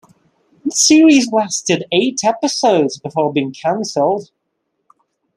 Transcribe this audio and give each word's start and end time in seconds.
The 0.65 0.71
series 0.71 1.31
lasted 1.31 1.85
eight 1.91 2.21
episodes 2.23 2.97
before 2.97 3.31
being 3.31 3.53
canceled. 3.53 4.31